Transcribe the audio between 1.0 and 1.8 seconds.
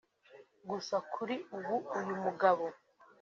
kuri ubu